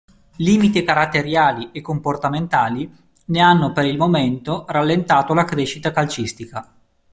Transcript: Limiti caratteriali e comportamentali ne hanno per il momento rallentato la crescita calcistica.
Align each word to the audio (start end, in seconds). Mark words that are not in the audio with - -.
Limiti 0.37 0.83
caratteriali 0.83 1.69
e 1.71 1.81
comportamentali 1.81 2.91
ne 3.25 3.39
hanno 3.39 3.71
per 3.71 3.85
il 3.85 3.97
momento 3.99 4.65
rallentato 4.67 5.31
la 5.35 5.45
crescita 5.45 5.91
calcistica. 5.91 6.73